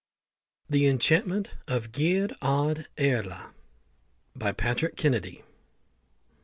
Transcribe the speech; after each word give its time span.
_]THE 0.67 0.87
ENCHANTMENT 0.87 1.51
OF 1.67 1.91
GEAROIDH 1.91 2.87
IARLA. 2.97 3.53
BY 4.35 4.51
PATRICK 4.53 4.95
KENNEDY. 4.95 5.43